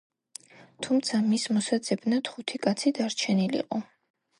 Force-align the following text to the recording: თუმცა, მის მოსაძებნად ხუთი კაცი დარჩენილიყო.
თუმცა, 0.87 1.21
მის 1.27 1.45
მოსაძებნად 1.59 2.35
ხუთი 2.35 2.65
კაცი 2.67 2.97
დარჩენილიყო. 3.01 3.89